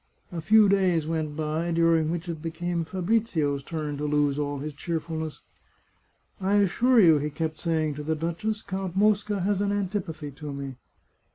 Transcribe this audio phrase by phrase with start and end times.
[0.31, 4.73] A few days went by, during which it became Fabrizio's turn to lose all his
[4.73, 5.43] cheerfulness."
[6.41, 10.51] I assure you," he kept saying to the duchess," Count Mosca has an antipathy to
[10.53, 10.75] me."